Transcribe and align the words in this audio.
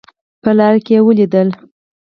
په 0.43 0.49
لاره 0.57 0.79
کې 0.85 0.95
ولیدل. 1.07 1.47